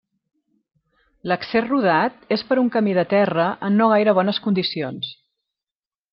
[1.31, 5.13] L'accés rodat és per un camí de terra en no gaire bones condicions.